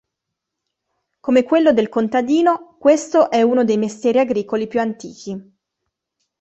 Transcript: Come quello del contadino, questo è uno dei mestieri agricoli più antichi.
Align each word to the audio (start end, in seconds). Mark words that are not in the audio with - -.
Come 1.19 1.43
quello 1.43 1.73
del 1.73 1.87
contadino, 1.87 2.75
questo 2.79 3.29
è 3.29 3.43
uno 3.43 3.63
dei 3.63 3.77
mestieri 3.77 4.17
agricoli 4.17 4.65
più 4.65 4.79
antichi. 4.79 5.53